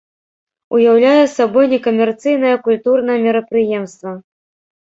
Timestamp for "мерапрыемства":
3.27-4.11